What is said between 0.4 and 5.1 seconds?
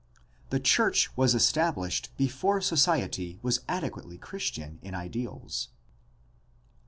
The church was established before society was adequately Chris tian in